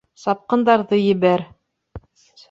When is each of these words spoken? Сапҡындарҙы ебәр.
Сапҡындарҙы 0.19 0.97
ебәр. 1.01 1.43